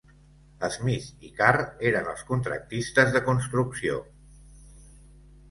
Smith 0.75 1.11
i 1.27 1.29
Carr 1.39 1.59
eren 1.89 2.09
els 2.13 2.23
contractistes 2.31 3.13
de 3.19 3.23
construcció. 3.29 4.01